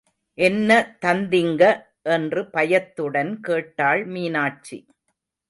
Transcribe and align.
என்ன 0.37 0.97
தந்திங்க 1.01 1.61
என்று 2.01 2.41
பயத்துடன் 2.49 3.39
கேட்டாள் 3.39 4.05
மீனாட்சி. 4.05 4.79